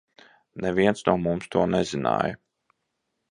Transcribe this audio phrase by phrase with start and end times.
[0.63, 2.39] Neviens no mums to nezināja.